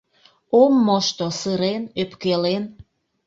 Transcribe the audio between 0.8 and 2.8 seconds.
мошто сырен, öпкелен.